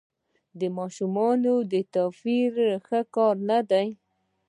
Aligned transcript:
د 0.59 0.61
ماشومانو 0.77 1.53
توپیر 1.93 2.53
ښه 2.85 2.99
کار 3.15 3.35
نه 3.49 3.59
دی. 3.71 3.87